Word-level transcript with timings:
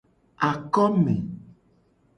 Akome. 0.49 1.15